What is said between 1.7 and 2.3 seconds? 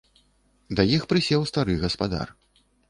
гаспадар.